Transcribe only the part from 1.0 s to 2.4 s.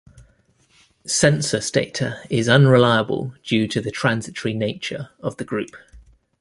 Census data